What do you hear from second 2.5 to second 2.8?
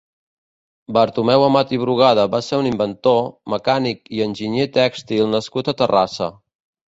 un